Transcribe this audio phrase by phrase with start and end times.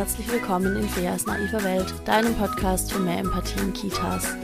[0.00, 4.34] herzlich willkommen in Feas naiver Welt, deinem Podcast für mehr Empathie in Kitas.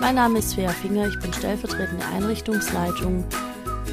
[0.00, 3.22] Mein Name ist Fea Finger, ich bin stellvertretende Einrichtungsleitung,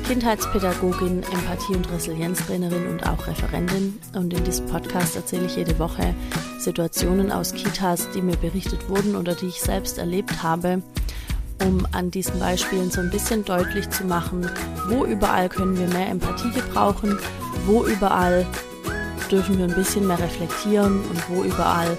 [0.07, 3.99] Kindheitspädagogin, Empathie- und Resilienztrainerin und auch Referentin.
[4.15, 6.15] Und in diesem Podcast erzähle ich jede Woche
[6.57, 10.81] Situationen aus Kitas, die mir berichtet wurden oder die ich selbst erlebt habe,
[11.63, 14.49] um an diesen Beispielen so ein bisschen deutlich zu machen,
[14.89, 17.19] wo überall können wir mehr Empathie gebrauchen,
[17.67, 18.47] wo überall
[19.31, 21.97] dürfen wir ein bisschen mehr reflektieren und wo überall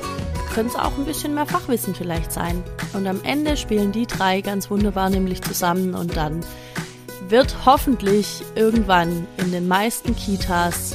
[0.54, 2.62] könnte es auch ein bisschen mehr Fachwissen vielleicht sein.
[2.92, 6.40] Und am Ende spielen die drei ganz wunderbar nämlich zusammen und dann
[7.28, 10.94] wird hoffentlich irgendwann in den meisten Kitas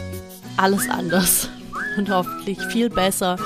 [0.57, 1.49] alles anders
[1.97, 3.37] und hoffentlich viel besser,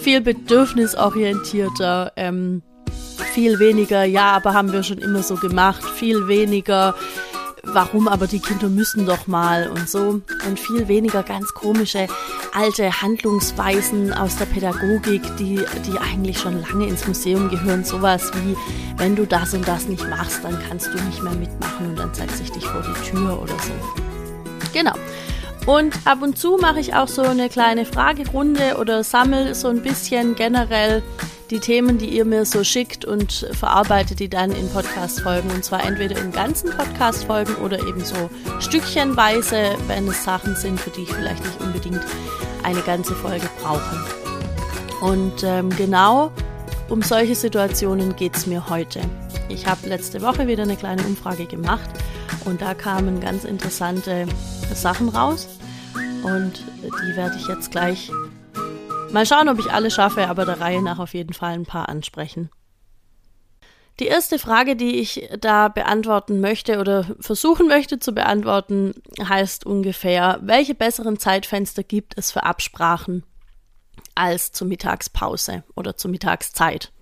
[0.00, 2.62] viel bedürfnisorientierter, ähm,
[3.32, 6.94] viel weniger, ja, aber haben wir schon immer so gemacht, viel weniger
[7.66, 10.20] warum aber die Kinder müssen doch mal und so.
[10.46, 12.06] Und viel weniger ganz komische
[12.56, 17.84] alte Handlungsweisen aus der Pädagogik, die, die eigentlich schon lange ins Museum gehören.
[17.84, 18.56] Sowas wie,
[18.96, 22.14] wenn du das und das nicht machst, dann kannst du nicht mehr mitmachen und dann
[22.14, 23.72] setze ich dich vor die Tür oder so.
[24.72, 24.94] Genau.
[25.66, 29.82] Und ab und zu mache ich auch so eine kleine Fragerunde oder sammle so ein
[29.82, 31.02] bisschen generell
[31.50, 35.50] die Themen, die ihr mir so schickt und verarbeitet die dann in Podcast-Folgen.
[35.50, 38.30] Und zwar entweder in ganzen Podcast-Folgen oder eben so
[38.60, 42.00] stückchenweise, wenn es Sachen sind, für die ich vielleicht nicht unbedingt
[42.62, 44.04] eine ganze Folge brauche.
[45.00, 46.32] Und ähm, genau
[46.88, 49.00] um solche Situationen geht es mir heute.
[49.48, 51.88] Ich habe letzte Woche wieder eine kleine Umfrage gemacht
[52.44, 54.26] und da kamen ganz interessante
[54.74, 55.48] Sachen raus.
[56.22, 58.10] Und die werde ich jetzt gleich
[59.12, 61.88] Mal schauen, ob ich alle schaffe, aber der Reihe nach auf jeden Fall ein paar
[61.88, 62.50] ansprechen.
[63.98, 70.38] Die erste Frage, die ich da beantworten möchte oder versuchen möchte zu beantworten, heißt ungefähr,
[70.42, 73.24] welche besseren Zeitfenster gibt es für Absprachen
[74.14, 76.92] als zur Mittagspause oder zur Mittagszeit?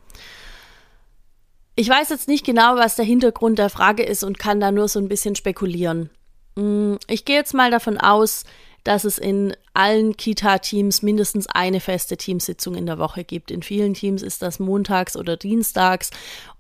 [1.75, 4.87] Ich weiß jetzt nicht genau, was der Hintergrund der Frage ist und kann da nur
[4.87, 6.11] so ein bisschen spekulieren.
[6.57, 8.45] Hm, ich gehe jetzt mal davon aus,
[8.85, 13.51] dass es in allen Kita-Teams mindestens eine feste Teamsitzung in der Woche gibt.
[13.51, 16.11] In vielen Teams ist das montags oder dienstags.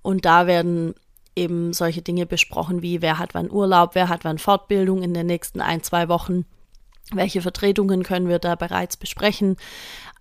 [0.02, 0.94] Und da werden
[1.36, 5.26] eben solche Dinge besprochen wie wer hat wann Urlaub, wer hat wann Fortbildung in den
[5.26, 6.46] nächsten ein, zwei Wochen,
[7.12, 9.56] welche Vertretungen können wir da bereits besprechen,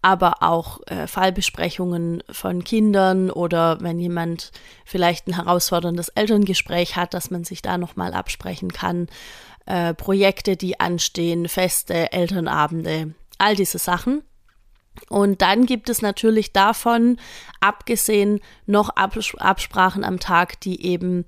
[0.02, 4.52] aber auch äh, Fallbesprechungen von Kindern oder wenn jemand
[4.85, 9.08] vielleicht ein herausforderndes Elterngespräch hat, dass man sich da nochmal absprechen kann
[9.66, 14.24] äh, Projekte, die anstehen, Feste, Elternabende, all diese Sachen.
[15.09, 17.18] Und dann gibt es natürlich davon,
[17.59, 21.25] abgesehen, noch Absprachen am Tag, die eben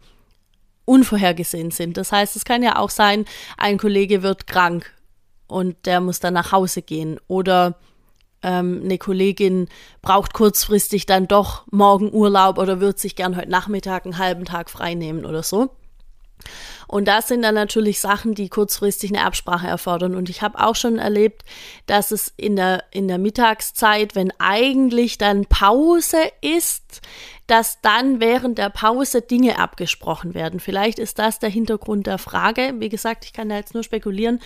[0.86, 1.98] unvorhergesehen sind.
[1.98, 3.26] Das heißt, es kann ja auch sein,
[3.58, 4.94] ein Kollege wird krank
[5.48, 7.80] und der muss dann nach Hause gehen oder
[8.44, 9.68] ähm, eine Kollegin
[10.02, 14.70] braucht kurzfristig dann doch morgen Urlaub oder wird sich gern heute Nachmittag einen halben Tag
[14.70, 15.72] frei nehmen oder so.
[16.88, 20.16] Und das sind dann natürlich Sachen, die kurzfristig eine Absprache erfordern.
[20.16, 21.44] Und ich habe auch schon erlebt,
[21.88, 27.02] dass es in der, in der Mittagszeit, wenn eigentlich dann Pause ist,
[27.48, 30.60] dass dann während der Pause Dinge abgesprochen werden.
[30.60, 32.76] Vielleicht ist das der Hintergrund der Frage.
[32.78, 34.40] Wie gesagt, ich kann da jetzt nur spekulieren.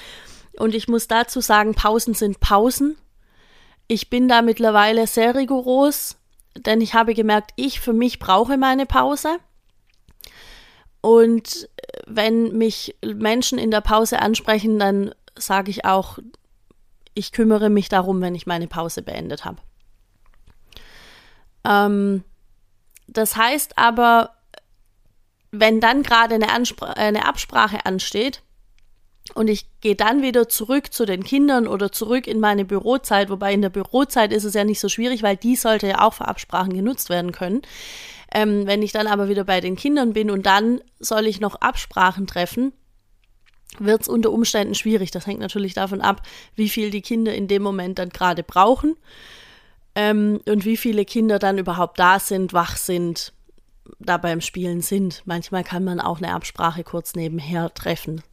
[0.57, 2.97] Und ich muss dazu sagen, Pausen sind Pausen.
[3.87, 6.17] Ich bin da mittlerweile sehr rigoros,
[6.55, 9.39] denn ich habe gemerkt, ich für mich brauche meine Pause.
[11.01, 11.69] Und
[12.05, 16.19] wenn mich Menschen in der Pause ansprechen, dann sage ich auch,
[17.13, 19.57] ich kümmere mich darum, wenn ich meine Pause beendet habe.
[21.65, 22.23] Ähm,
[23.07, 24.35] das heißt aber,
[25.51, 26.47] wenn dann gerade eine,
[26.95, 28.41] eine Absprache ansteht
[29.33, 33.53] und ich gehe dann wieder zurück zu den Kindern oder zurück in meine Bürozeit, wobei
[33.53, 36.27] in der Bürozeit ist es ja nicht so schwierig, weil die sollte ja auch für
[36.27, 37.61] Absprachen genutzt werden können.
[38.33, 41.55] Ähm, wenn ich dann aber wieder bei den Kindern bin und dann soll ich noch
[41.55, 42.73] Absprachen treffen,
[43.79, 45.11] wird es unter Umständen schwierig.
[45.11, 46.21] Das hängt natürlich davon ab,
[46.55, 48.95] wie viel die Kinder in dem Moment dann gerade brauchen
[49.95, 53.33] ähm, und wie viele Kinder dann überhaupt da sind, wach sind,
[53.99, 55.23] da beim Spielen sind.
[55.25, 58.23] Manchmal kann man auch eine Absprache kurz nebenher treffen.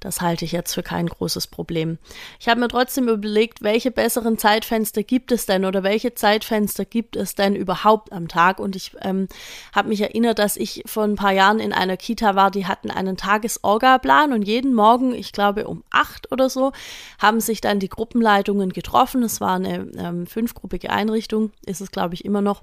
[0.00, 1.98] Das halte ich jetzt für kein großes Problem.
[2.38, 7.16] Ich habe mir trotzdem überlegt, welche besseren Zeitfenster gibt es denn oder welche Zeitfenster gibt
[7.16, 8.60] es denn überhaupt am Tag?
[8.60, 9.28] Und ich ähm,
[9.74, 12.90] habe mich erinnert, dass ich vor ein paar Jahren in einer Kita war, die hatten
[12.90, 16.72] einen Tagesorgaplan und jeden Morgen, ich glaube um acht oder so,
[17.18, 19.22] haben sich dann die Gruppenleitungen getroffen.
[19.22, 22.62] Es war eine ähm, fünfgruppige Einrichtung, ist es glaube ich immer noch.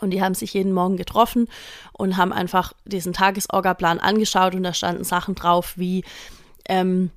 [0.00, 1.48] Und die haben sich jeden Morgen getroffen
[1.92, 6.04] und haben einfach diesen Tagesorgaplan angeschaut und da standen Sachen drauf wie
[6.68, 7.10] ähm,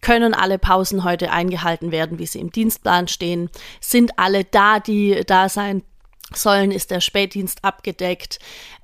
[0.00, 3.50] können alle Pausen heute eingehalten werden, wie sie im Dienstplan stehen?
[3.80, 5.82] Sind alle da, die da sein
[6.36, 8.38] sollen, ist der Spätdienst abgedeckt,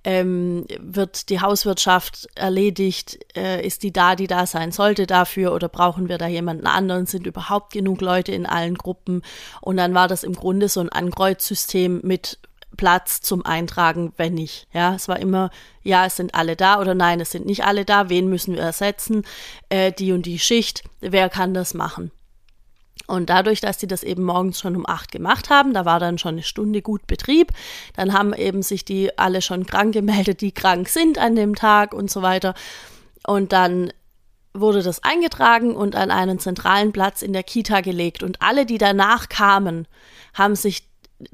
[0.04, 5.52] ähm, wird die Hauswirtschaft erledigt, äh, ist die da, die da sein sollte dafür?
[5.52, 9.22] Oder brauchen wir da jemanden anderen, sind überhaupt genug Leute in allen Gruppen?
[9.60, 12.38] Und dann war das im Grunde so ein Ankreuzsystem mit
[12.78, 14.66] Platz zum Eintragen, wenn nicht.
[14.72, 15.50] Ja, es war immer,
[15.82, 18.08] ja, es sind alle da oder nein, es sind nicht alle da.
[18.08, 19.26] Wen müssen wir ersetzen?
[19.68, 20.84] Äh, die und die Schicht.
[21.00, 22.10] Wer kann das machen?
[23.06, 26.18] Und dadurch, dass die das eben morgens schon um acht gemacht haben, da war dann
[26.18, 27.52] schon eine Stunde gut Betrieb,
[27.96, 31.92] dann haben eben sich die alle schon krank gemeldet, die krank sind an dem Tag
[31.94, 32.54] und so weiter.
[33.26, 33.92] Und dann
[34.54, 38.22] wurde das eingetragen und an einen zentralen Platz in der Kita gelegt.
[38.22, 39.86] Und alle, die danach kamen,
[40.34, 40.87] haben sich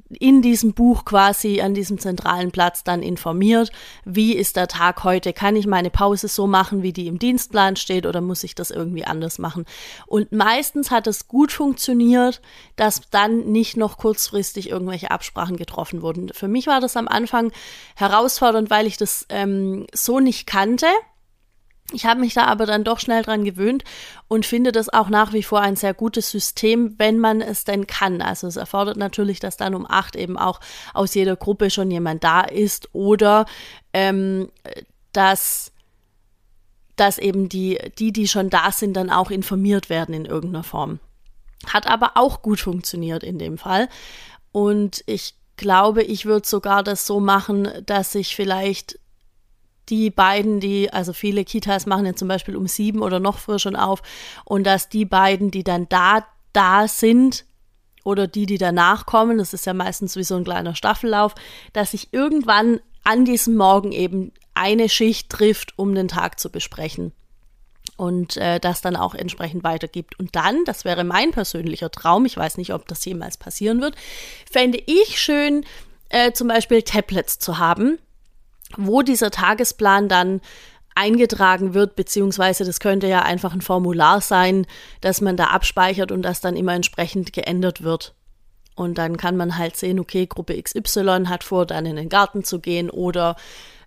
[0.09, 3.71] in diesem Buch quasi an diesem zentralen Platz dann informiert,
[4.05, 7.77] wie ist der Tag heute, kann ich meine Pause so machen, wie die im Dienstplan
[7.77, 9.67] steht oder muss ich das irgendwie anders machen?
[10.07, 12.41] Und meistens hat es gut funktioniert,
[12.77, 16.31] dass dann nicht noch kurzfristig irgendwelche Absprachen getroffen wurden.
[16.33, 17.53] Für mich war das am Anfang
[17.95, 20.87] herausfordernd, weil ich das ähm, so nicht kannte
[21.93, 23.85] ich habe mich da aber dann doch schnell dran gewöhnt
[24.27, 27.87] und finde das auch nach wie vor ein sehr gutes System, wenn man es denn
[27.87, 28.23] kann.
[28.23, 30.61] Also es erfordert natürlich, dass dann um acht eben auch
[30.95, 33.45] aus jeder Gruppe schon jemand da ist oder
[33.93, 34.51] ähm,
[35.13, 35.73] dass
[36.97, 41.01] dass eben die, die, die schon da sind, dann auch informiert werden in irgendeiner Form.
[41.67, 43.89] Hat aber auch gut funktioniert in dem Fall.
[44.53, 49.01] Und ich glaube, ich würde sogar das so machen, dass ich vielleicht
[49.89, 53.59] die beiden, die, also viele Kitas machen ja zum Beispiel um sieben oder noch früher
[53.59, 54.03] schon auf,
[54.45, 57.45] und dass die beiden, die dann da, da sind,
[58.05, 61.35] oder die, die danach kommen, das ist ja meistens wie so ein kleiner Staffellauf,
[61.73, 67.13] dass sich irgendwann an diesem Morgen eben eine Schicht trifft, um den Tag zu besprechen.
[67.97, 70.19] Und äh, das dann auch entsprechend weitergibt.
[70.19, 73.95] Und dann, das wäre mein persönlicher Traum, ich weiß nicht, ob das jemals passieren wird,
[74.51, 75.65] fände ich schön,
[76.09, 77.99] äh, zum Beispiel Tablets zu haben,
[78.79, 80.41] wo dieser Tagesplan dann
[80.95, 84.67] eingetragen wird, beziehungsweise das könnte ja einfach ein Formular sein,
[85.01, 88.15] das man da abspeichert und das dann immer entsprechend geändert wird.
[88.77, 92.45] Und dann kann man halt sehen, okay, Gruppe XY hat vor, dann in den Garten
[92.45, 93.37] zu gehen oder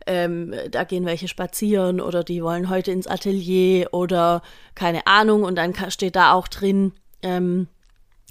[0.06, 4.42] ähm, da gehen welche spazieren oder die wollen heute ins Atelier oder
[4.75, 5.44] keine Ahnung.
[5.44, 7.68] Und dann steht da auch drin, ähm,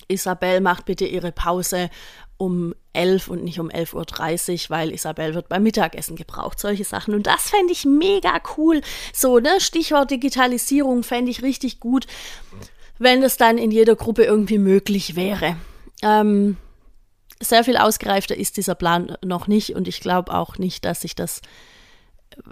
[0.09, 1.91] Isabel macht bitte ihre Pause
[2.39, 7.15] um 11 und nicht um 11.30 Uhr, weil Isabel wird beim Mittagessen gebraucht, solche Sachen.
[7.15, 8.81] Und das fände ich mega cool.
[9.13, 12.07] So, ne, Stichwort Digitalisierung fände ich richtig gut,
[12.99, 15.57] wenn es dann in jeder Gruppe irgendwie möglich wäre.
[16.03, 16.57] Ähm,
[17.41, 21.15] sehr viel ausgereifter ist dieser Plan noch nicht und ich glaube auch nicht, dass sich
[21.15, 21.43] das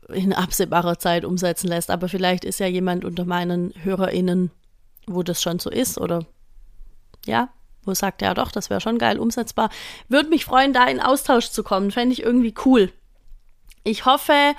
[0.08, 1.90] in absehbarer Zeit umsetzen lässt.
[1.90, 4.50] Aber vielleicht ist ja jemand unter meinen HörerInnen,
[5.06, 6.26] wo das schon so ist oder
[7.26, 7.50] ja,
[7.86, 9.70] wo sagt, ja doch, das wäre schon geil umsetzbar.
[10.08, 11.90] Würde mich freuen, da in Austausch zu kommen.
[11.90, 12.92] Fände ich irgendwie cool.
[13.82, 14.54] Ich hoffe,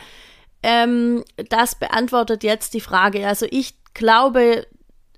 [0.64, 3.28] ähm, das beantwortet jetzt die Frage.
[3.28, 4.66] Also ich glaube,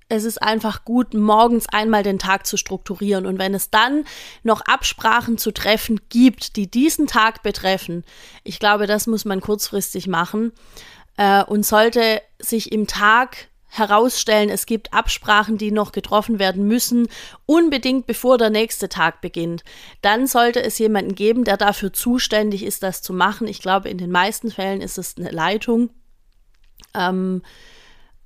[0.08, 3.26] es ist einfach gut, morgens einmal den Tag zu strukturieren.
[3.26, 4.04] Und wenn es dann
[4.42, 8.04] noch Absprachen zu treffen gibt, die diesen Tag betreffen,
[8.44, 10.52] ich glaube, das muss man kurzfristig machen.
[11.16, 17.06] Äh, und sollte sich im Tag herausstellen, es gibt Absprachen, die noch getroffen werden müssen,
[17.46, 19.62] unbedingt bevor der nächste Tag beginnt,
[20.00, 23.46] dann sollte es jemanden geben, der dafür zuständig ist, das zu machen.
[23.46, 25.90] Ich glaube, in den meisten Fällen ist es eine Leitung.
[26.94, 27.42] Ähm,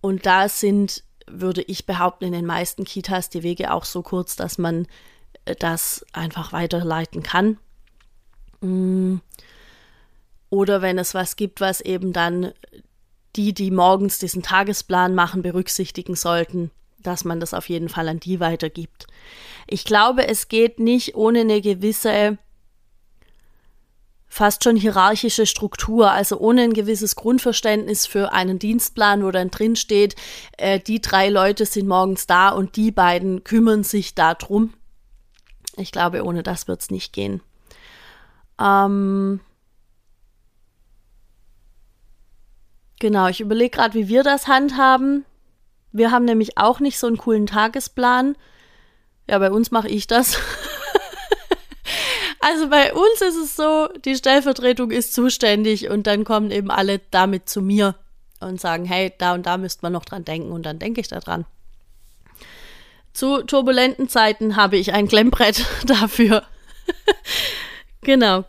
[0.01, 4.37] und da sind, würde ich behaupten, in den meisten Kitas die Wege auch so kurz,
[4.37, 4.87] dass man
[5.45, 7.59] äh, das einfach weiterleiten kann.
[8.61, 9.17] Mm.
[10.51, 12.53] Oder wenn es was gibt, was eben dann
[13.37, 18.21] die, die morgens diesen Tagesplan machen, berücksichtigen sollten, dass man das auf jeden Fall an
[18.21, 19.07] die weitergibt.
[19.67, 22.39] Ich glaube, es geht nicht ohne eine gewisse
[24.33, 29.77] fast schon hierarchische Struktur, also ohne ein gewisses Grundverständnis für einen Dienstplan, wo dann drin
[29.77, 30.17] steht,
[30.57, 34.73] äh, die drei Leute sind morgens da und die beiden kümmern sich darum.
[35.77, 37.43] Ich glaube, ohne das wird es nicht gehen.
[38.59, 39.41] Ähm,
[43.03, 45.25] Genau, ich überlege gerade, wie wir das handhaben.
[45.91, 48.37] Wir haben nämlich auch nicht so einen coolen Tagesplan.
[49.29, 50.39] Ja, bei uns mache ich das.
[52.41, 57.01] also bei uns ist es so, die Stellvertretung ist zuständig und dann kommen eben alle
[57.11, 57.97] damit zu mir
[58.39, 61.09] und sagen, hey, da und da müsste man noch dran denken und dann denke ich
[61.09, 61.45] da dran.
[63.13, 66.45] Zu turbulenten Zeiten habe ich ein Klemmbrett dafür.
[68.01, 68.45] genau.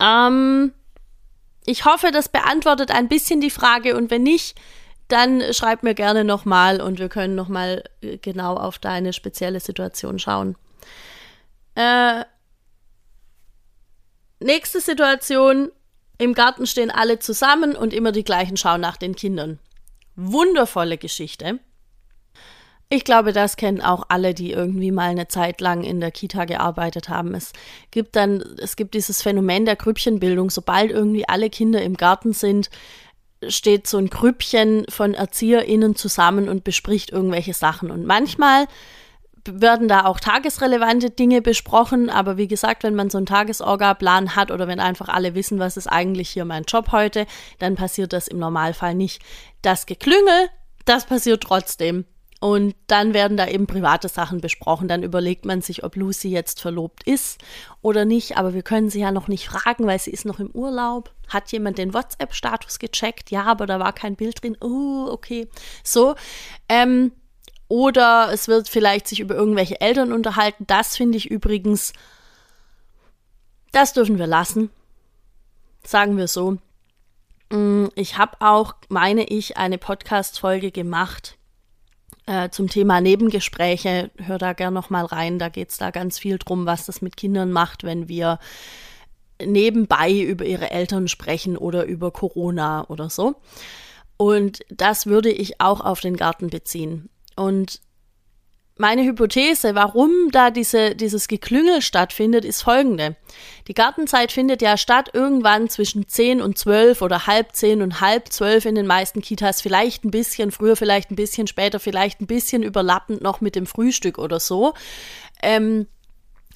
[0.00, 0.72] Ähm,
[1.66, 4.58] ich hoffe, das beantwortet ein bisschen die Frage und wenn nicht,
[5.08, 10.18] dann schreib mir gerne nochmal und wir können nochmal äh, genau auf deine spezielle Situation
[10.18, 10.56] schauen.
[11.74, 12.24] Äh,
[14.40, 15.70] nächste Situation.
[16.16, 19.58] Im Garten stehen alle zusammen und immer die gleichen schauen nach den Kindern.
[20.14, 21.58] Wundervolle Geschichte.
[22.90, 26.44] Ich glaube, das kennen auch alle, die irgendwie mal eine Zeit lang in der Kita
[26.44, 27.34] gearbeitet haben.
[27.34, 27.52] Es
[27.90, 30.50] gibt dann, es gibt dieses Phänomen der Grüppchenbildung.
[30.50, 32.70] Sobald irgendwie alle Kinder im Garten sind,
[33.48, 37.90] steht so ein Grüppchen von ErzieherInnen zusammen und bespricht irgendwelche Sachen.
[37.90, 38.66] Und manchmal
[39.46, 44.50] werden da auch tagesrelevante Dinge besprochen, aber wie gesagt, wenn man so einen Tagesorga-Plan hat
[44.50, 47.26] oder wenn einfach alle wissen, was ist eigentlich hier mein Job heute,
[47.58, 49.20] dann passiert das im Normalfall nicht.
[49.60, 50.48] Das Geklüngel,
[50.86, 52.06] das passiert trotzdem.
[52.44, 54.86] Und dann werden da eben private Sachen besprochen.
[54.86, 57.42] Dann überlegt man sich, ob Lucy jetzt verlobt ist
[57.80, 58.36] oder nicht.
[58.36, 61.10] Aber wir können sie ja noch nicht fragen, weil sie ist noch im Urlaub.
[61.28, 63.30] Hat jemand den WhatsApp-Status gecheckt?
[63.30, 64.58] Ja, aber da war kein Bild drin.
[64.60, 65.48] Oh, okay.
[65.82, 66.16] So.
[66.68, 67.12] Ähm,
[67.68, 70.66] oder es wird vielleicht sich über irgendwelche Eltern unterhalten.
[70.66, 71.94] Das finde ich übrigens,
[73.72, 74.68] das dürfen wir lassen.
[75.82, 76.58] Sagen wir so.
[77.48, 81.38] Mm, ich habe auch, meine ich, eine Podcast-Folge gemacht
[82.26, 84.10] äh, zum Thema Nebengespräche.
[84.16, 85.38] Hör da gern noch mal rein.
[85.38, 88.38] Da geht es da ganz viel drum, was das mit Kindern macht, wenn wir
[89.44, 93.36] nebenbei über ihre Eltern sprechen oder über Corona oder so.
[94.16, 97.08] Und das würde ich auch auf den Garten beziehen.
[97.36, 97.80] Und
[98.76, 103.14] meine Hypothese, warum da diese, dieses Geklüngel stattfindet, ist folgende.
[103.68, 108.32] Die Gartenzeit findet ja statt irgendwann zwischen 10 und 12 oder halb 10 und halb
[108.32, 109.62] 12 in den meisten Kitas.
[109.62, 113.66] Vielleicht ein bisschen früher, vielleicht ein bisschen später, vielleicht ein bisschen überlappend noch mit dem
[113.66, 114.74] Frühstück oder so.
[115.40, 115.86] Ähm,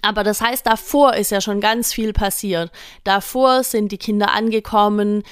[0.03, 2.71] aber das heißt, davor ist ja schon ganz viel passiert.
[3.05, 5.25] Davor sind die Kinder angekommen,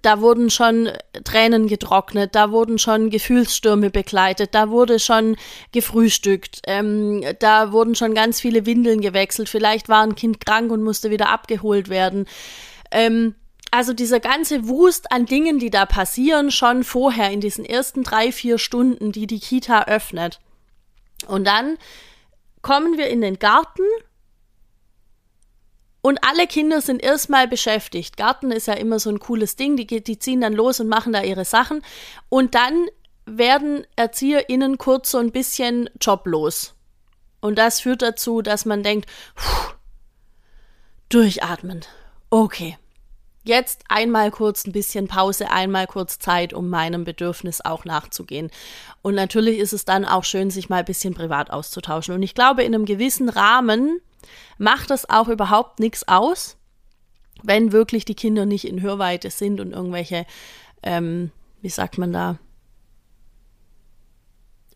[0.00, 0.90] da wurden schon
[1.24, 5.36] Tränen getrocknet, da wurden schon Gefühlsstürme begleitet, da wurde schon
[5.72, 10.82] gefrühstückt, ähm, da wurden schon ganz viele Windeln gewechselt, vielleicht war ein Kind krank und
[10.82, 12.26] musste wieder abgeholt werden.
[12.90, 13.34] Ähm,
[13.70, 18.30] also dieser ganze Wust an Dingen, die da passieren, schon vorher in diesen ersten drei,
[18.30, 20.40] vier Stunden, die die Kita öffnet.
[21.26, 21.78] Und dann
[22.60, 23.82] kommen wir in den Garten
[26.02, 28.16] und alle Kinder sind erstmal beschäftigt.
[28.16, 29.76] Garten ist ja immer so ein cooles Ding.
[29.76, 31.80] Die, die ziehen dann los und machen da ihre Sachen.
[32.28, 32.86] Und dann
[33.24, 36.74] werden ErzieherInnen kurz so ein bisschen joblos.
[37.40, 39.76] Und das führt dazu, dass man denkt, pff,
[41.08, 41.82] durchatmen.
[42.30, 42.78] Okay.
[43.44, 48.50] Jetzt einmal kurz ein bisschen Pause, einmal kurz Zeit, um meinem Bedürfnis auch nachzugehen.
[49.02, 52.14] Und natürlich ist es dann auch schön, sich mal ein bisschen privat auszutauschen.
[52.14, 54.00] Und ich glaube, in einem gewissen Rahmen
[54.58, 56.56] macht es auch überhaupt nichts aus,
[57.42, 60.26] wenn wirklich die Kinder nicht in Hörweite sind und irgendwelche,
[60.82, 62.38] ähm, wie sagt man da,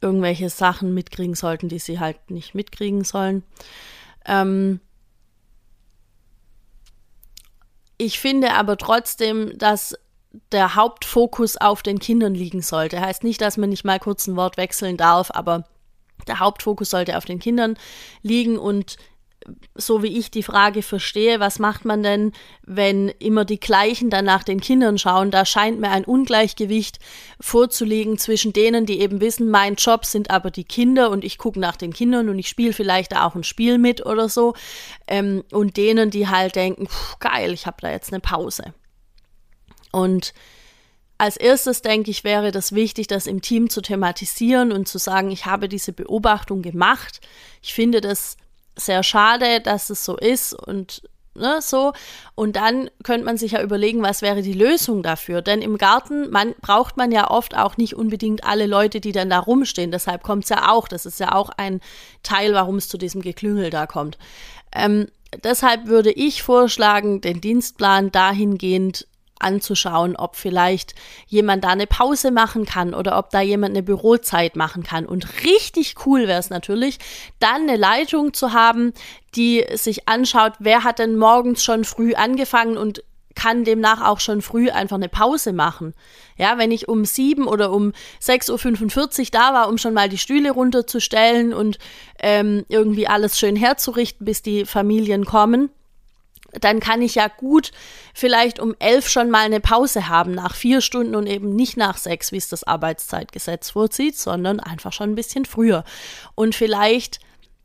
[0.01, 3.43] irgendwelche Sachen mitkriegen sollten, die sie halt nicht mitkriegen sollen.
[4.25, 4.81] Ähm,
[7.99, 9.97] ich finde aber trotzdem, dass
[10.53, 13.01] der Hauptfokus auf den Kindern liegen sollte.
[13.01, 15.65] Heißt nicht, dass man nicht mal kurz ein Wort wechseln darf, aber
[16.27, 17.79] der Hauptfokus sollte auf den Kindern
[18.23, 18.97] liegen und
[19.75, 24.25] so wie ich die Frage verstehe, was macht man denn, wenn immer die gleichen dann
[24.25, 25.31] nach den Kindern schauen?
[25.31, 26.99] Da scheint mir ein Ungleichgewicht
[27.41, 31.61] vorzulegen zwischen denen, die eben wissen, mein Job sind aber die Kinder und ich gucke
[31.61, 34.55] nach den Kindern und ich spiele vielleicht auch ein Spiel mit oder so.
[35.07, 38.75] Ähm, und denen, die halt denken, pff, geil, ich habe da jetzt eine Pause.
[39.93, 40.35] Und
[41.19, 45.31] als erstes denke ich, wäre das wichtig, das im Team zu thematisieren und zu sagen,
[45.31, 47.21] ich habe diese Beobachtung gemacht.
[47.63, 48.37] Ich finde das
[48.77, 51.03] sehr schade, dass es so ist und
[51.37, 51.93] ne, so.
[52.35, 55.43] Und dann könnte man sich ja überlegen, was wäre die Lösung dafür.
[55.43, 59.31] Denn im Garten man, braucht man ja oft auch nicht unbedingt alle Leute, die dann
[59.31, 59.91] da rumstehen.
[59.91, 60.89] Deshalb kommt es ja auch.
[60.89, 61.81] Das ist ja auch ein
[62.23, 64.19] Teil, warum es zu diesem Geklüngel da kommt.
[64.75, 65.09] Ähm,
[65.43, 69.07] deshalb würde ich vorschlagen, den Dienstplan dahingehend
[69.41, 70.95] anzuschauen, ob vielleicht
[71.27, 75.07] jemand da eine Pause machen kann oder ob da jemand eine Bürozeit machen kann.
[75.07, 76.99] Und richtig cool wäre es natürlich,
[77.39, 78.93] dann eine Leitung zu haben,
[79.35, 83.03] die sich anschaut, wer hat denn morgens schon früh angefangen und
[83.37, 85.95] kann demnach auch schon früh einfach eine Pause machen.
[86.37, 90.19] Ja, wenn ich um sieben oder um 6.45 Uhr da war, um schon mal die
[90.19, 91.79] Stühle runterzustellen und
[92.19, 95.71] ähm, irgendwie alles schön herzurichten, bis die Familien kommen,
[96.53, 97.73] dann kann ich ja gut
[98.15, 101.97] vielleicht um elf schon mal eine Pause haben nach vier Stunden und eben nicht nach
[101.97, 105.85] sechs, wie es das Arbeitszeitgesetz vorzieht, sondern einfach schon ein bisschen früher.
[106.35, 107.21] Und vielleicht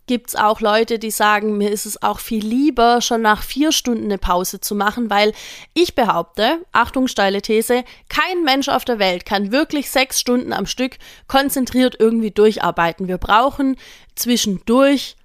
[0.07, 3.71] gibt es auch Leute, die sagen, mir ist es auch viel lieber, schon nach vier
[3.71, 5.31] Stunden eine Pause zu machen, weil
[5.73, 10.65] ich behaupte, Achtung, steile These, kein Mensch auf der Welt kann wirklich sechs Stunden am
[10.65, 10.97] Stück
[11.27, 13.07] konzentriert irgendwie durcharbeiten.
[13.07, 13.77] Wir brauchen
[14.15, 15.15] zwischendurch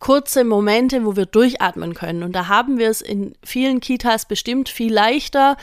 [0.00, 2.22] kurze Momente, wo wir durchatmen können.
[2.22, 5.58] Und da haben wir es in vielen Kitas bestimmt viel leichter,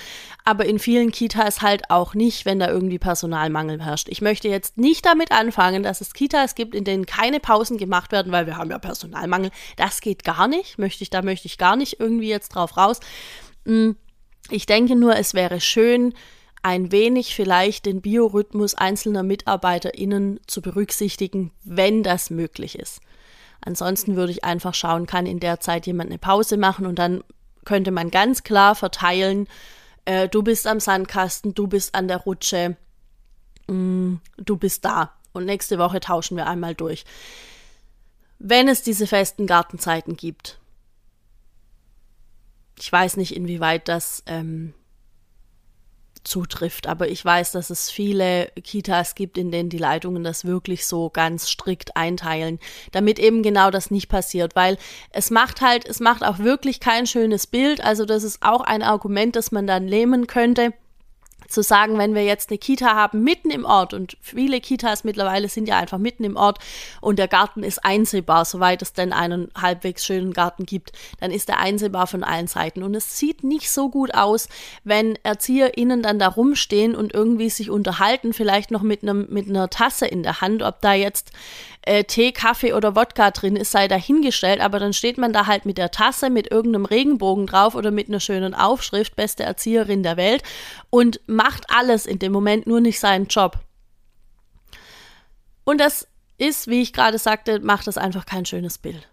[0.45, 4.07] aber in vielen Kitas halt auch nicht, wenn da irgendwie Personalmangel herrscht.
[4.09, 8.11] Ich möchte jetzt nicht damit anfangen, dass es Kitas gibt, in denen keine Pausen gemacht
[8.11, 9.49] werden, weil wir haben ja Personalmangel.
[9.75, 10.77] Das geht gar nicht.
[10.77, 12.99] Möchte ich, da möchte ich gar nicht irgendwie jetzt drauf raus.
[13.65, 13.97] Hm,
[14.51, 16.13] ich denke nur, es wäre schön,
[16.61, 23.01] ein wenig vielleicht den Biorhythmus einzelner MitarbeiterInnen zu berücksichtigen, wenn das möglich ist.
[23.63, 27.23] Ansonsten würde ich einfach schauen, kann in der Zeit jemand eine Pause machen und dann
[27.65, 29.47] könnte man ganz klar verteilen,
[30.05, 32.77] äh, du bist am Sandkasten, du bist an der Rutsche,
[33.67, 35.13] mh, mm, du bist da.
[35.33, 37.03] Und nächste Woche tauschen wir einmal durch.
[38.39, 40.59] Wenn es diese festen Gartenzeiten gibt.
[42.79, 44.73] Ich weiß nicht, inwieweit das ähm,
[46.27, 46.87] zutrifft.
[46.87, 51.09] Aber ich weiß, dass es viele Kitas gibt, in denen die Leitungen das wirklich so
[51.09, 52.59] ganz strikt einteilen,
[52.91, 54.77] damit eben genau das nicht passiert, weil
[55.11, 57.83] es macht halt, es macht auch wirklich kein schönes Bild.
[57.83, 60.73] Also das ist auch ein Argument, das man dann nehmen könnte
[61.47, 65.49] zu sagen, wenn wir jetzt eine Kita haben mitten im Ort und viele Kitas mittlerweile
[65.49, 66.59] sind ja einfach mitten im Ort
[67.01, 71.49] und der Garten ist einsehbar, soweit es denn einen halbwegs schönen Garten gibt, dann ist
[71.49, 72.83] er einsehbar von allen Seiten.
[72.83, 74.49] Und es sieht nicht so gut aus,
[74.83, 79.69] wenn ErzieherInnen dann da rumstehen und irgendwie sich unterhalten, vielleicht noch mit einem mit einer
[79.69, 81.31] Tasse in der Hand, ob da jetzt
[81.87, 85.65] äh, Tee, Kaffee oder Wodka drin ist, sei dahingestellt, aber dann steht man da halt
[85.65, 90.17] mit der Tasse, mit irgendeinem Regenbogen drauf oder mit einer schönen Aufschrift, beste Erzieherin der
[90.17, 90.43] Welt
[90.89, 93.59] und macht alles in dem Moment, nur nicht seinen Job.
[95.63, 99.07] Und das ist, wie ich gerade sagte, macht das einfach kein schönes Bild.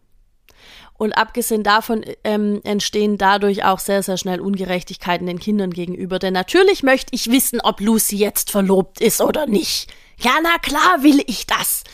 [0.96, 6.20] Und abgesehen davon ähm, entstehen dadurch auch sehr, sehr schnell Ungerechtigkeiten den Kindern gegenüber.
[6.20, 9.92] Denn natürlich möchte ich wissen, ob Lucy jetzt verlobt ist oder nicht.
[10.18, 11.84] Ja, na klar will ich das.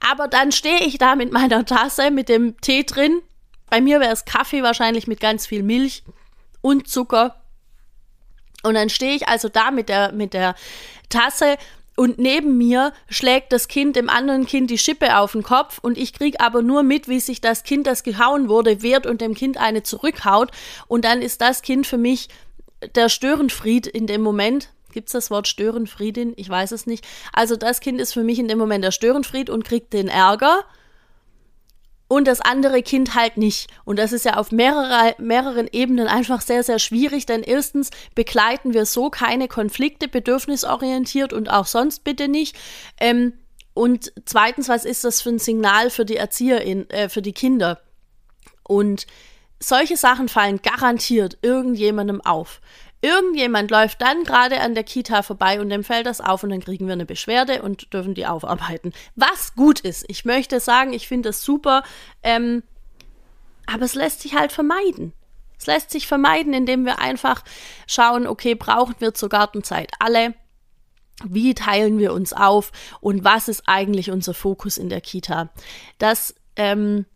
[0.00, 3.22] Aber dann stehe ich da mit meiner Tasse mit dem Tee drin.
[3.70, 6.04] Bei mir wäre es Kaffee wahrscheinlich mit ganz viel Milch
[6.60, 7.40] und Zucker.
[8.62, 10.54] Und dann stehe ich also da mit der, mit der
[11.08, 11.56] Tasse
[11.96, 15.96] und neben mir schlägt das Kind dem anderen Kind die Schippe auf den Kopf und
[15.96, 19.34] ich kriege aber nur mit, wie sich das Kind, das gehauen wurde, wehrt und dem
[19.34, 20.50] Kind eine zurückhaut.
[20.88, 22.28] Und dann ist das Kind für mich
[22.94, 24.68] der Störenfried in dem Moment.
[24.96, 26.32] Gibt es das Wort Störenfriedin?
[26.36, 27.06] Ich weiß es nicht.
[27.30, 30.64] Also das Kind ist für mich in dem Moment der Störenfried und kriegt den Ärger.
[32.08, 33.68] Und das andere Kind halt nicht.
[33.84, 38.72] Und das ist ja auf mehrere, mehreren Ebenen einfach sehr, sehr schwierig, denn erstens begleiten
[38.72, 42.56] wir so keine Konflikte, bedürfnisorientiert und auch sonst bitte nicht.
[42.98, 43.34] Ähm,
[43.74, 47.82] und zweitens, was ist das für ein Signal für die Erzieherin, äh, für die Kinder?
[48.62, 49.06] Und
[49.60, 52.62] solche Sachen fallen garantiert irgendjemandem auf.
[53.06, 56.58] Irgendjemand läuft dann gerade an der Kita vorbei und dem fällt das auf und dann
[56.58, 58.92] kriegen wir eine Beschwerde und dürfen die aufarbeiten.
[59.14, 60.04] Was gut ist.
[60.08, 61.84] Ich möchte sagen, ich finde das super,
[62.24, 62.64] ähm,
[63.66, 65.12] aber es lässt sich halt vermeiden.
[65.56, 67.44] Es lässt sich vermeiden, indem wir einfach
[67.86, 70.34] schauen, okay, brauchen wir zur Gartenzeit alle?
[71.24, 72.72] Wie teilen wir uns auf?
[73.00, 75.50] Und was ist eigentlich unser Fokus in der Kita?
[75.98, 77.06] Das ähm,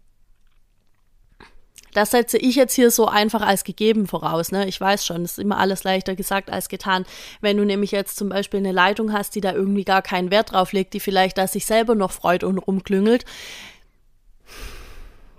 [1.93, 4.53] das setze ich jetzt hier so einfach als gegeben voraus.
[4.53, 4.67] Ne?
[4.69, 7.05] Ich weiß schon, es ist immer alles leichter gesagt als getan.
[7.41, 10.53] Wenn du nämlich jetzt zum Beispiel eine Leitung hast, die da irgendwie gar keinen Wert
[10.53, 13.25] drauf legt, die vielleicht da sich selber noch freut und rumklüngelt,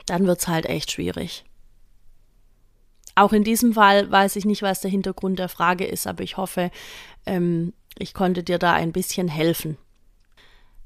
[0.06, 1.46] dann wird es halt echt schwierig.
[3.16, 6.38] Auch in diesem Fall weiß ich nicht, was der Hintergrund der Frage ist, aber ich
[6.38, 6.72] hoffe,
[7.26, 9.78] ähm, ich konnte dir da ein bisschen helfen.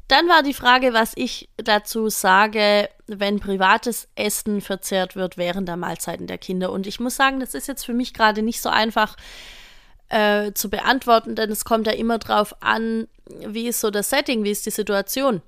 [0.08, 5.78] Dann war die Frage, was ich dazu sage, wenn privates Essen verzehrt wird während der
[5.78, 6.72] Mahlzeiten der Kinder.
[6.72, 9.16] Und ich muss sagen, das ist jetzt für mich gerade nicht so einfach
[10.10, 14.44] äh, zu beantworten, denn es kommt ja immer drauf an, wie ist so das Setting,
[14.44, 15.42] wie ist die Situation.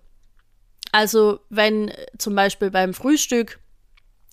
[0.91, 3.60] Also wenn zum Beispiel beim Frühstück,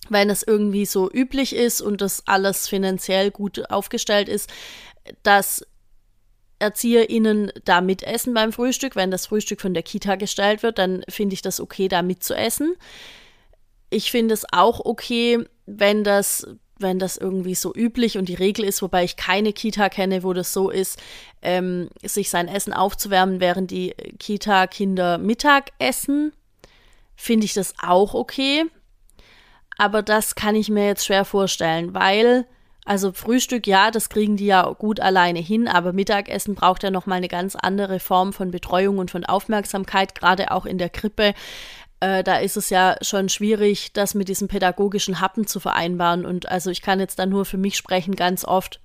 [0.09, 4.49] wenn es irgendwie so üblich ist und das alles finanziell gut aufgestellt ist,
[5.23, 5.65] dass
[6.59, 8.95] ErzieherInnen da mitessen beim Frühstück.
[8.95, 12.75] Wenn das Frühstück von der Kita gestellt wird, dann finde ich das okay, da mitzuessen.
[13.89, 16.47] Ich finde es auch okay, wenn das,
[16.79, 20.33] wenn das irgendwie so üblich und die Regel ist, wobei ich keine Kita kenne, wo
[20.33, 21.01] das so ist,
[21.41, 26.33] ähm, sich sein Essen aufzuwärmen, während die Kita-Kinder Mittag essen,
[27.15, 28.65] finde ich das auch okay.
[29.77, 32.45] Aber das kann ich mir jetzt schwer vorstellen, weil
[32.85, 37.17] also Frühstück, ja, das kriegen die ja gut alleine hin, aber Mittagessen braucht ja nochmal
[37.17, 41.33] eine ganz andere Form von Betreuung und von Aufmerksamkeit, gerade auch in der Krippe.
[41.99, 46.25] äh, da ist es ja schon schwierig, das mit diesem pädagogischen Happen zu vereinbaren.
[46.25, 48.79] Und also ich kann jetzt da nur für mich sprechen, ganz oft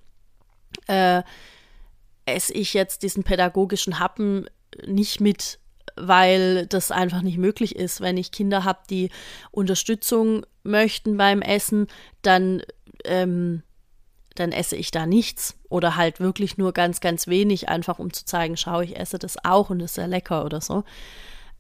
[0.87, 1.23] äh,
[2.27, 4.47] esse ich jetzt diesen pädagogischen Happen
[4.87, 5.59] nicht mit,
[5.97, 8.01] weil das einfach nicht möglich ist.
[8.01, 9.11] Wenn ich Kinder habe, die
[9.51, 11.89] Unterstützung möchten beim Essen,
[12.23, 12.63] dann,
[13.05, 13.63] ähm,
[14.35, 18.25] dann esse ich da nichts oder halt wirklich nur ganz, ganz wenig, einfach um zu
[18.25, 20.85] zeigen, schau, ich esse das auch und ist sehr lecker oder so.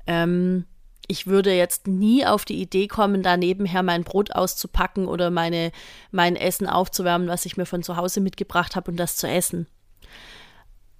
[0.06, 0.66] Ähm,
[1.11, 5.72] ich würde jetzt nie auf die Idee kommen, da nebenher mein Brot auszupacken oder meine,
[6.12, 9.66] mein Essen aufzuwärmen, was ich mir von zu Hause mitgebracht habe und das zu essen.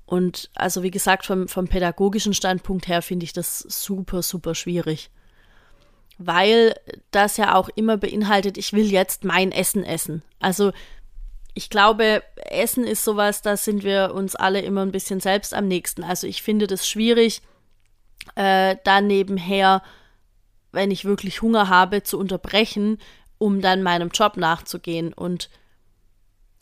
[0.07, 5.11] Und also wie gesagt, vom, vom pädagogischen Standpunkt her finde ich das super, super schwierig.
[6.19, 6.75] Weil
[7.13, 10.25] das ja auch immer beinhaltet, ich will jetzt mein Essen essen.
[10.41, 10.73] Also
[11.55, 15.69] ich glaube, Essen ist sowas, da sind wir uns alle immer ein bisschen selbst am
[15.69, 16.05] nächsten.
[16.05, 17.43] Also ich finde das schwierig,
[18.35, 19.83] äh, da nebenher
[20.73, 22.99] wenn ich wirklich Hunger habe, zu unterbrechen,
[23.39, 25.13] um dann meinem Job nachzugehen.
[25.13, 25.51] Und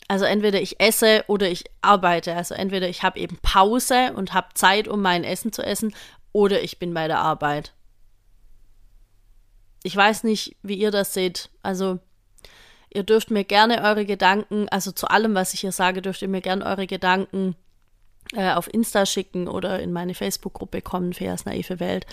[0.07, 2.35] also entweder ich esse oder ich arbeite.
[2.35, 5.93] Also entweder ich habe eben Pause und habe Zeit, um mein Essen zu essen,
[6.31, 7.73] oder ich bin bei der Arbeit.
[9.81, 11.49] Ich weiß nicht, wie ihr das seht.
[11.63, 11.99] Also
[12.93, 16.27] ihr dürft mir gerne eure Gedanken, also zu allem, was ich hier sage, dürft ihr
[16.27, 17.55] mir gerne eure Gedanken
[18.33, 22.05] äh, auf Insta schicken oder in meine Facebook-Gruppe kommen, Feas naive Welt.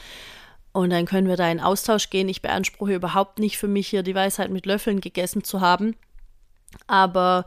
[0.73, 2.29] Und dann können wir da in Austausch gehen.
[2.29, 5.97] Ich beanspruche überhaupt nicht für mich hier die Weisheit mit Löffeln gegessen zu haben.
[6.87, 7.47] Aber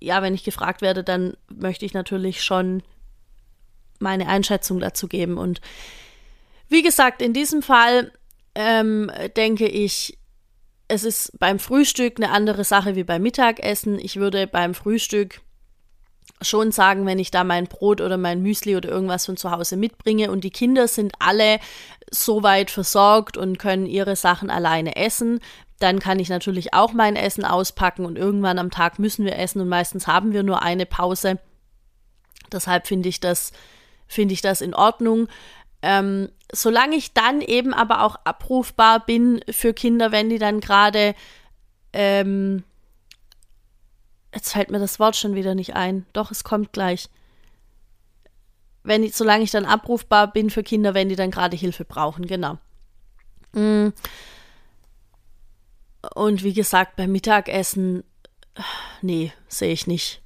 [0.00, 2.82] ja, wenn ich gefragt werde, dann möchte ich natürlich schon
[3.98, 5.36] meine Einschätzung dazu geben.
[5.36, 5.60] Und
[6.70, 8.12] wie gesagt, in diesem Fall
[8.54, 10.16] ähm, denke ich,
[10.90, 13.98] es ist beim Frühstück eine andere Sache wie beim Mittagessen.
[13.98, 15.40] Ich würde beim Frühstück
[16.42, 19.76] schon sagen, wenn ich da mein Brot oder mein Müsli oder irgendwas von zu Hause
[19.76, 21.60] mitbringe und die Kinder sind alle
[22.10, 25.40] soweit versorgt und können ihre Sachen alleine essen,
[25.78, 29.60] dann kann ich natürlich auch mein Essen auspacken und irgendwann am Tag müssen wir essen
[29.60, 31.38] und meistens haben wir nur eine Pause.
[32.52, 33.52] Deshalb finde ich das,
[34.08, 35.28] finde ich das in Ordnung.
[35.82, 41.14] Ähm, solange ich dann eben aber auch abrufbar bin für Kinder, wenn die dann gerade
[41.92, 42.64] ähm,
[44.34, 46.06] Jetzt fällt mir das Wort schon wieder nicht ein.
[46.12, 47.08] Doch, es kommt gleich.
[48.82, 52.26] Wenn ich, solange ich dann abrufbar bin für Kinder, wenn die dann gerade Hilfe brauchen,
[52.26, 52.58] genau.
[53.52, 53.88] Mm.
[56.14, 58.04] Und wie gesagt, beim Mittagessen,
[59.02, 60.22] nee, sehe ich nicht.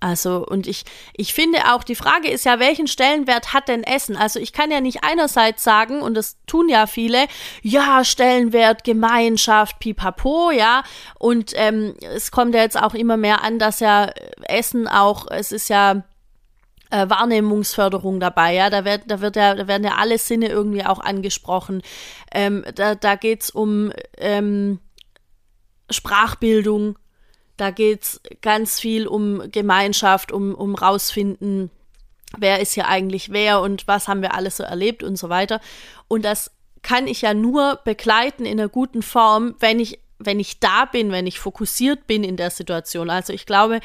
[0.00, 4.16] Also, und ich, ich finde auch, die Frage ist ja, welchen Stellenwert hat denn Essen?
[4.16, 7.26] Also, ich kann ja nicht einerseits sagen, und das tun ja viele,
[7.62, 10.82] ja, Stellenwert, Gemeinschaft, pipapo, ja.
[11.18, 14.10] Und ähm, es kommt ja jetzt auch immer mehr an, dass ja
[14.42, 16.04] Essen auch, es ist ja
[16.90, 18.68] äh, Wahrnehmungsförderung dabei, ja.
[18.68, 21.82] Da wird, da wird ja, da werden ja alle Sinne irgendwie auch angesprochen.
[22.30, 24.80] Ähm, da da geht es um ähm,
[25.90, 26.98] Sprachbildung,
[27.56, 31.70] da geht es ganz viel um Gemeinschaft, um, um rausfinden,
[32.36, 35.60] wer ist hier eigentlich wer und was haben wir alles so erlebt und so weiter.
[36.08, 36.50] Und das
[36.82, 41.12] kann ich ja nur begleiten in einer guten Form, wenn ich, wenn ich da bin,
[41.12, 43.08] wenn ich fokussiert bin in der Situation.
[43.08, 43.80] Also ich glaube,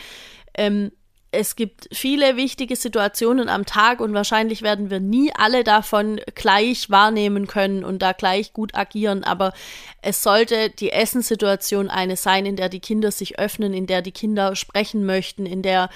[0.56, 0.92] ähm,
[1.32, 6.90] es gibt viele wichtige Situationen am Tag und wahrscheinlich werden wir nie alle davon gleich
[6.90, 9.54] wahrnehmen können und da gleich gut agieren, aber
[10.02, 14.12] es sollte die Essenssituation eine sein, in der die Kinder sich öffnen, in der die
[14.12, 15.90] Kinder sprechen möchten, in der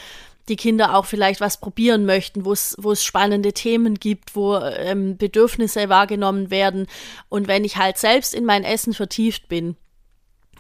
[0.50, 5.88] die Kinder auch vielleicht was probieren möchten, wo es spannende Themen gibt, wo ähm, Bedürfnisse
[5.88, 6.88] wahrgenommen werden.
[7.30, 9.78] Und wenn ich halt selbst in mein Essen vertieft bin,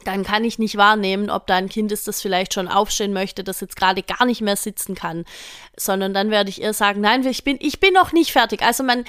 [0.04, 3.44] dann kann ich nicht wahrnehmen, ob da ein Kind ist, das vielleicht schon aufstehen möchte,
[3.44, 5.26] das jetzt gerade gar nicht mehr sitzen kann,
[5.76, 8.62] sondern dann werde ich ihr sagen, nein, ich bin, ich bin noch nicht fertig.
[8.62, 9.06] Also man,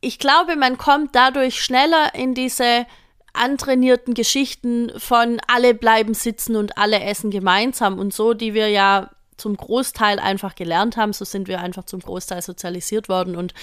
[0.00, 2.86] ich glaube, man kommt dadurch schneller in diese
[3.32, 7.98] antrainierten Geschichten von alle bleiben sitzen und alle essen gemeinsam.
[7.98, 12.00] Und so, die wir ja zum Großteil einfach gelernt haben, so sind wir einfach zum
[12.00, 13.36] Großteil sozialisiert worden.
[13.36, 13.54] Und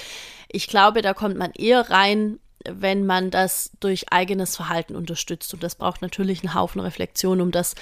[0.49, 5.53] ich glaube, da kommt man eher rein wenn man das durch eigenes Verhalten unterstützt.
[5.53, 7.75] Und das braucht natürlich einen Haufen Reflexion, um das,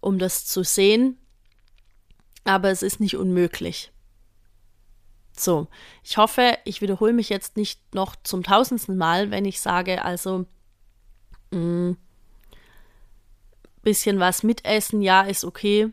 [0.00, 1.18] um das zu sehen.
[2.44, 3.92] Aber es ist nicht unmöglich.
[5.36, 5.68] So,
[6.02, 10.46] ich hoffe, ich wiederhole mich jetzt nicht noch zum tausendsten Mal, wenn ich sage, also
[11.52, 11.96] mh, mm,
[13.82, 15.92] bisschen was mitessen, ja, ist okay,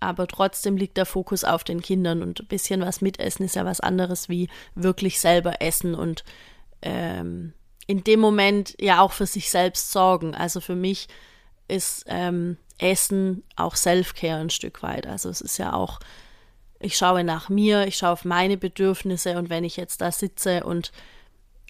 [0.00, 3.64] aber trotzdem liegt der Fokus auf den Kindern und ein bisschen was mitessen ist ja
[3.64, 6.24] was anderes wie wirklich selber essen und
[6.82, 7.52] ähm,
[7.86, 10.34] in dem Moment ja auch für sich selbst sorgen.
[10.34, 11.08] Also für mich
[11.68, 15.06] ist ähm, Essen auch Self-Care ein Stück weit.
[15.06, 16.00] Also es ist ja auch,
[16.80, 20.64] ich schaue nach mir, ich schaue auf meine Bedürfnisse und wenn ich jetzt da sitze
[20.64, 20.92] und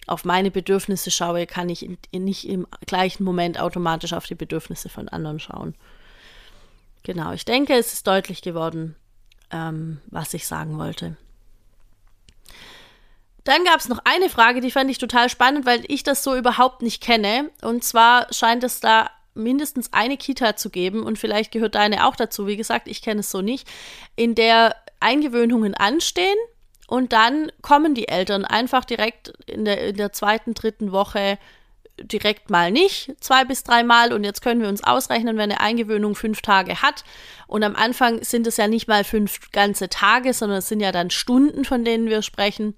[0.07, 4.35] auf meine Bedürfnisse schaue, kann ich in, in nicht im gleichen Moment automatisch auf die
[4.35, 5.75] Bedürfnisse von anderen schauen.
[7.03, 8.95] Genau, ich denke, es ist deutlich geworden,
[9.51, 11.17] ähm, was ich sagen wollte.
[13.47, 16.35] Dann gab es noch eine Frage, die fand ich total spannend, weil ich das so
[16.35, 17.49] überhaupt nicht kenne.
[17.61, 22.17] Und zwar scheint es da mindestens eine Kita zu geben und vielleicht gehört deine auch
[22.17, 22.45] dazu.
[22.45, 23.65] Wie gesagt, ich kenne es so nicht,
[24.17, 26.35] in der Eingewöhnungen anstehen
[26.87, 31.39] und dann kommen die Eltern einfach direkt in der, in der zweiten, dritten Woche
[32.01, 34.11] direkt mal nicht, zwei bis dreimal.
[34.11, 37.05] Und jetzt können wir uns ausrechnen, wenn eine Eingewöhnung fünf Tage hat.
[37.47, 40.91] Und am Anfang sind es ja nicht mal fünf ganze Tage, sondern es sind ja
[40.91, 42.75] dann Stunden, von denen wir sprechen.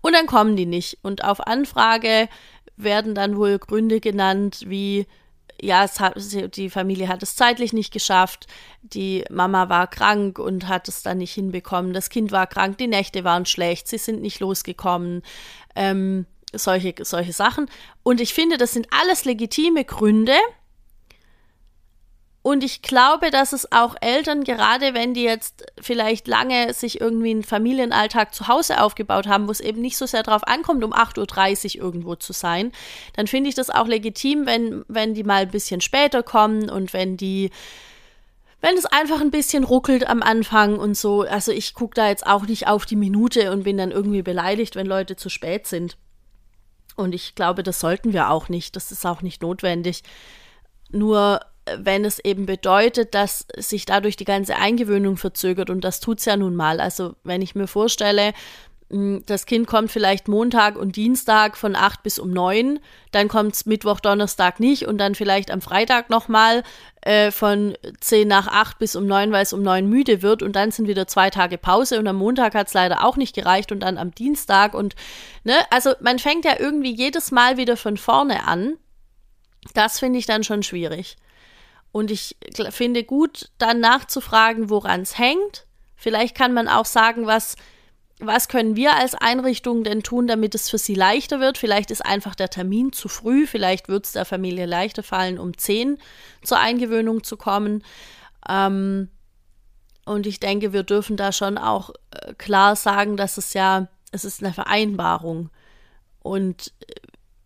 [0.00, 0.98] Und dann kommen die nicht.
[1.02, 2.28] Und auf Anfrage
[2.76, 5.06] werden dann wohl Gründe genannt, wie
[5.62, 6.16] ja, hat,
[6.56, 8.46] die Familie hat es zeitlich nicht geschafft,
[8.82, 12.86] die Mama war krank und hat es dann nicht hinbekommen, das Kind war krank, die
[12.86, 15.22] Nächte waren schlecht, sie sind nicht losgekommen,
[15.76, 17.66] ähm, solche, solche Sachen.
[18.02, 20.36] Und ich finde, das sind alles legitime Gründe,
[22.42, 27.30] und ich glaube, dass es auch Eltern, gerade wenn die jetzt vielleicht lange sich irgendwie
[27.30, 30.94] einen Familienalltag zu Hause aufgebaut haben, wo es eben nicht so sehr darauf ankommt, um
[30.94, 32.72] 8.30 Uhr irgendwo zu sein,
[33.14, 36.94] dann finde ich das auch legitim, wenn, wenn die mal ein bisschen später kommen und
[36.94, 37.50] wenn die,
[38.62, 41.22] wenn es einfach ein bisschen ruckelt am Anfang und so.
[41.22, 44.76] Also ich gucke da jetzt auch nicht auf die Minute und bin dann irgendwie beleidigt,
[44.76, 45.98] wenn Leute zu spät sind.
[46.96, 48.76] Und ich glaube, das sollten wir auch nicht.
[48.76, 50.02] Das ist auch nicht notwendig.
[50.90, 51.40] Nur
[51.78, 56.24] wenn es eben bedeutet, dass sich dadurch die ganze Eingewöhnung verzögert und das tut es
[56.24, 56.80] ja nun mal.
[56.80, 58.32] Also wenn ich mir vorstelle,
[58.90, 62.80] hm, das Kind kommt vielleicht Montag und Dienstag von 8 bis um 9,
[63.12, 66.64] dann kommt es Mittwoch, Donnerstag nicht und dann vielleicht am Freitag nochmal
[67.02, 70.56] äh, von 10 nach 8 bis um 9, weil es um 9 müde wird und
[70.56, 73.70] dann sind wieder zwei Tage Pause und am Montag hat es leider auch nicht gereicht
[73.70, 74.96] und dann am Dienstag und
[75.44, 78.76] ne, also man fängt ja irgendwie jedes Mal wieder von vorne an.
[79.72, 81.16] Das finde ich dann schon schwierig.
[81.92, 82.36] Und ich
[82.70, 85.66] finde gut, dann nachzufragen, woran es hängt.
[85.96, 87.56] Vielleicht kann man auch sagen, was,
[88.20, 91.58] was können wir als Einrichtung denn tun, damit es für sie leichter wird.
[91.58, 93.46] Vielleicht ist einfach der Termin zu früh.
[93.46, 95.98] Vielleicht wird es der Familie leichter fallen, um 10
[96.42, 97.82] zur Eingewöhnung zu kommen.
[98.48, 99.08] Ähm,
[100.04, 104.24] und ich denke, wir dürfen da schon auch äh, klar sagen, dass es ja, es
[104.24, 105.50] ist eine Vereinbarung.
[106.20, 106.94] Und äh,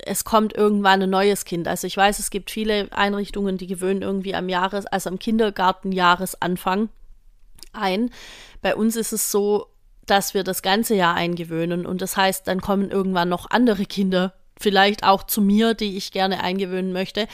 [0.07, 1.69] es kommt irgendwann ein neues Kind.
[1.69, 6.89] Also ich weiß, es gibt viele Einrichtungen, die gewöhnen irgendwie am Jahres, also am Kindergartenjahresanfang
[7.73, 8.11] ein.
[8.63, 9.67] Bei uns ist es so,
[10.07, 14.35] dass wir das ganze Jahr eingewöhnen und das heißt, dann kommen irgendwann noch andere Kinder,
[14.59, 17.27] vielleicht auch zu mir, die ich gerne eingewöhnen möchte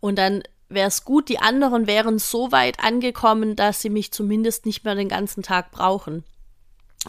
[0.00, 4.66] und dann wäre es gut, die anderen wären so weit angekommen, dass sie mich zumindest
[4.66, 6.24] nicht mehr den ganzen Tag brauchen.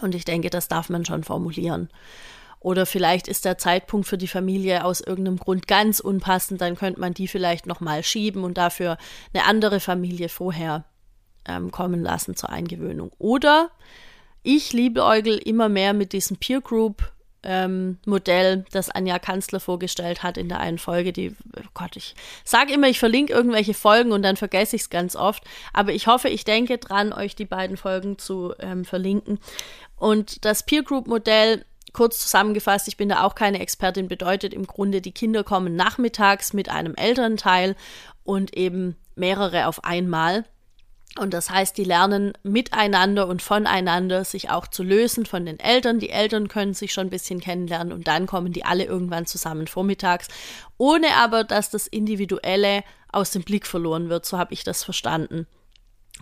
[0.01, 1.89] Und ich denke, das darf man schon formulieren.
[2.67, 6.99] Oder vielleicht ist der Zeitpunkt für die Familie aus irgendeinem Grund ganz unpassend, dann könnte
[6.99, 8.97] man die vielleicht nochmal schieben und dafür
[9.33, 10.83] eine andere Familie vorher
[11.47, 13.11] ähm, kommen lassen zur Eingewöhnung.
[13.19, 13.69] Oder
[14.43, 17.09] ich liebe Eugel immer mehr mit diesem Peer Group
[17.41, 21.13] ähm, Modell, das Anja Kanzler vorgestellt hat in der einen Folge.
[21.13, 24.89] Die, oh Gott, ich sage immer, ich verlinke irgendwelche Folgen und dann vergesse ich es
[24.89, 25.41] ganz oft.
[25.71, 29.39] Aber ich hoffe, ich denke dran, euch die beiden Folgen zu ähm, verlinken.
[29.95, 34.67] Und das Peer Group Modell Kurz zusammengefasst, ich bin da auch keine Expertin, bedeutet im
[34.67, 37.75] Grunde, die Kinder kommen nachmittags mit einem Elternteil
[38.23, 40.45] und eben mehrere auf einmal.
[41.17, 45.99] Und das heißt, die lernen miteinander und voneinander sich auch zu lösen von den Eltern.
[45.99, 49.67] Die Eltern können sich schon ein bisschen kennenlernen und dann kommen die alle irgendwann zusammen
[49.67, 50.27] vormittags,
[50.77, 54.25] ohne aber, dass das Individuelle aus dem Blick verloren wird.
[54.25, 55.47] So habe ich das verstanden.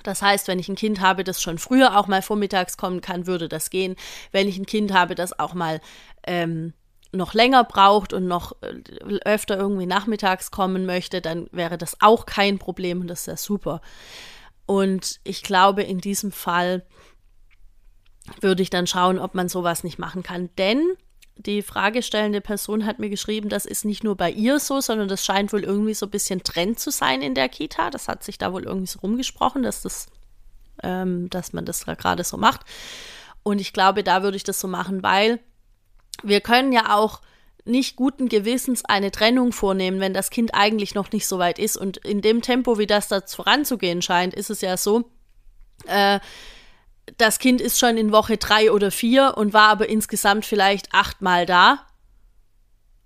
[0.04, 3.28] Das heißt, wenn ich ein Kind habe, das schon früher auch mal vormittags kommen kann,
[3.28, 3.96] würde das gehen.
[4.32, 5.82] Wenn ich ein Kind habe, das auch mal
[6.28, 6.74] ähm,
[7.12, 12.26] noch länger braucht und noch äh, öfter irgendwie nachmittags kommen möchte, dann wäre das auch
[12.26, 13.82] kein Problem und das ist ja super.
[14.66, 16.86] Und ich glaube, in diesem Fall
[18.42, 20.50] würde ich dann schauen, ob man sowas nicht machen kann.
[20.58, 20.96] Denn
[21.38, 25.26] die fragestellende Person hat mir geschrieben, das ist nicht nur bei ihr so, sondern das
[25.26, 27.90] scheint wohl irgendwie so ein bisschen Trend zu sein in der Kita.
[27.90, 30.08] Das hat sich da wohl irgendwie so rumgesprochen, dass das,
[30.82, 32.62] ähm, dass man das gerade so macht.
[33.44, 35.40] Und ich glaube, da würde ich das so machen, weil
[36.24, 37.22] wir können ja auch
[37.66, 41.76] nicht guten Gewissens eine Trennung vornehmen, wenn das Kind eigentlich noch nicht so weit ist.
[41.76, 45.10] Und in dem Tempo, wie das da voranzugehen scheint, ist es ja so,
[45.88, 46.20] äh,
[47.18, 51.46] das Kind ist schon in Woche drei oder vier und war aber insgesamt vielleicht achtmal
[51.46, 51.86] da.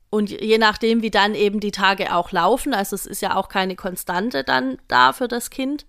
[0.09, 3.47] Und je nachdem, wie dann eben die Tage auch laufen, also es ist ja auch
[3.47, 5.85] keine Konstante dann da für das Kind,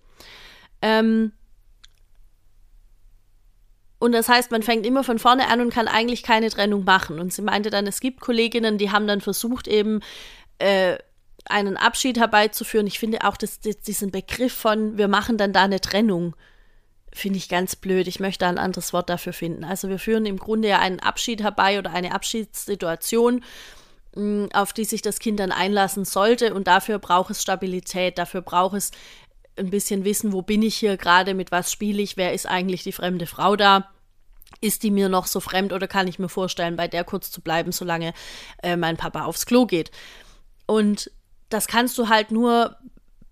[0.82, 1.32] ähm,
[4.00, 7.20] Und das heißt, man fängt immer von vorne an und kann eigentlich keine Trennung machen.
[7.20, 10.00] Und sie meinte dann, es gibt Kolleginnen, die haben dann versucht, eben
[10.58, 10.96] äh,
[11.44, 12.86] einen Abschied herbeizuführen.
[12.86, 16.34] Ich finde auch dass diesen Begriff von, wir machen dann da eine Trennung,
[17.12, 18.06] finde ich ganz blöd.
[18.06, 19.64] Ich möchte ein anderes Wort dafür finden.
[19.64, 23.42] Also wir führen im Grunde ja einen Abschied herbei oder eine Abschiedssituation,
[24.14, 26.54] mm, auf die sich das Kind dann einlassen sollte.
[26.54, 28.92] Und dafür braucht es Stabilität, dafür braucht es
[29.56, 32.82] ein bisschen wissen, wo bin ich hier gerade, mit was spiele ich, wer ist eigentlich
[32.82, 33.90] die fremde Frau da.
[34.60, 37.40] Ist die mir noch so fremd oder kann ich mir vorstellen, bei der kurz zu
[37.40, 38.12] bleiben, solange
[38.62, 39.90] äh, mein Papa aufs Klo geht?
[40.66, 41.10] Und
[41.48, 42.76] das kannst du halt nur,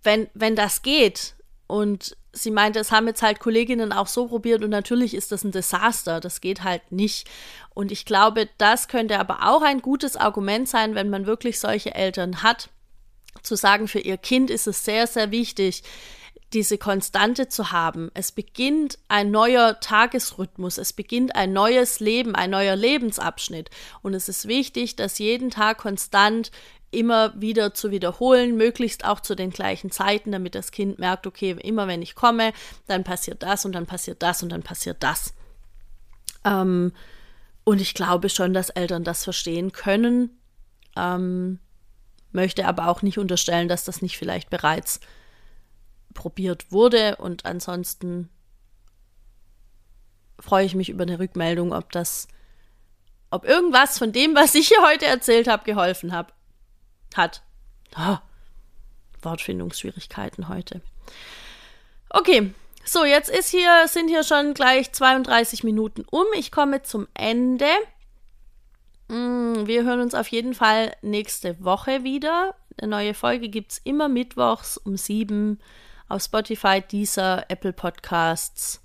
[0.02, 1.34] wenn, wenn das geht.
[1.66, 5.44] Und sie meinte, es haben jetzt halt Kolleginnen auch so probiert und natürlich ist das
[5.44, 6.20] ein Desaster.
[6.20, 7.28] Das geht halt nicht.
[7.74, 11.94] Und ich glaube, das könnte aber auch ein gutes Argument sein, wenn man wirklich solche
[11.94, 12.70] Eltern hat,
[13.42, 15.82] zu sagen, für ihr Kind ist es sehr, sehr wichtig,
[16.52, 18.10] diese Konstante zu haben.
[18.14, 23.70] Es beginnt ein neuer Tagesrhythmus, es beginnt ein neues Leben, ein neuer Lebensabschnitt.
[24.02, 26.50] Und es ist wichtig, dass jeden Tag konstant
[26.90, 31.50] immer wieder zu wiederholen, möglichst auch zu den gleichen Zeiten, damit das Kind merkt, okay,
[31.62, 32.52] immer wenn ich komme,
[32.86, 35.34] dann passiert das und dann passiert das und dann passiert das.
[36.44, 36.92] Ähm,
[37.64, 40.30] und ich glaube schon, dass Eltern das verstehen können,
[40.96, 41.58] ähm,
[42.32, 45.00] möchte aber auch nicht unterstellen, dass das nicht vielleicht bereits
[46.14, 47.16] probiert wurde.
[47.16, 48.30] Und ansonsten
[50.40, 52.28] freue ich mich über eine Rückmeldung, ob das,
[53.30, 56.37] ob irgendwas von dem, was ich hier heute erzählt habe, geholfen hab,
[57.16, 57.42] hat.
[57.96, 58.18] Oh,
[59.22, 60.80] Wortfindungsschwierigkeiten heute.
[62.10, 62.52] Okay,
[62.84, 66.26] so, jetzt ist hier, sind hier schon gleich 32 Minuten um.
[66.34, 67.68] Ich komme zum Ende.
[69.08, 72.54] Mm, wir hören uns auf jeden Fall nächste Woche wieder.
[72.80, 75.56] Eine neue Folge gibt es immer mittwochs um 7 Uhr
[76.08, 78.82] auf Spotify, Deezer, Apple Podcasts.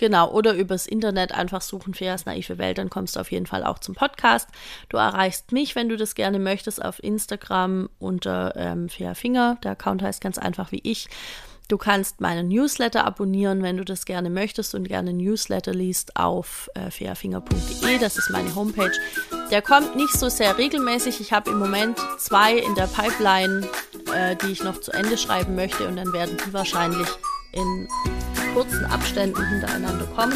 [0.00, 3.62] Genau, oder übers Internet einfach suchen Feas naive Welt, dann kommst du auf jeden Fall
[3.62, 4.48] auch zum Podcast.
[4.88, 9.58] Du erreichst mich, wenn du das gerne möchtest, auf Instagram unter ähm, Fea Finger.
[9.62, 11.10] Der Account heißt ganz einfach wie ich.
[11.68, 16.70] Du kannst meinen Newsletter abonnieren, wenn du das gerne möchtest und gerne Newsletter liest auf
[16.72, 17.98] äh, fairfinger.de.
[17.98, 18.92] Das ist meine Homepage.
[19.50, 21.20] Der kommt nicht so sehr regelmäßig.
[21.20, 23.68] Ich habe im Moment zwei in der Pipeline,
[24.14, 27.06] äh, die ich noch zu Ende schreiben möchte und dann werden die wahrscheinlich
[27.52, 27.86] in
[28.54, 30.34] kurzen Abständen hintereinander kommen.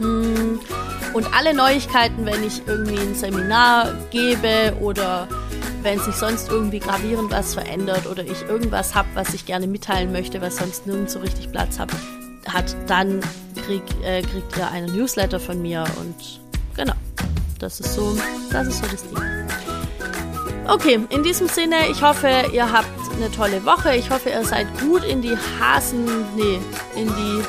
[0.00, 0.60] Hm.
[1.12, 5.28] Und alle Neuigkeiten, wenn ich irgendwie ein Seminar gebe oder
[5.82, 10.12] wenn sich sonst irgendwie gravierend was verändert oder ich irgendwas habe, was ich gerne mitteilen
[10.12, 11.90] möchte, was sonst nirgends so richtig Platz hab,
[12.46, 13.20] hat, dann
[13.66, 16.40] krieg, äh, kriegt ihr einen Newsletter von mir und
[16.76, 16.94] genau,
[17.58, 18.16] das ist so,
[18.50, 19.18] das ist so das Ding.
[20.68, 22.70] Okay, in diesem Sinne, ich hoffe, ihr
[23.12, 23.96] eine tolle Woche.
[23.96, 26.04] Ich hoffe, ihr seid gut in die Hasen,
[26.36, 26.60] nee,
[26.96, 27.42] in die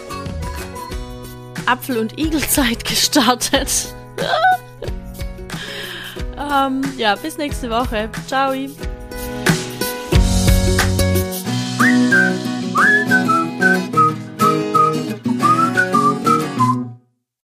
[1.65, 3.93] Apfel- und Igelzeit gestartet.
[6.37, 8.09] ähm, ja, bis nächste Woche.
[8.27, 8.53] Ciao.